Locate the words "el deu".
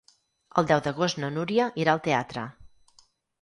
0.61-0.79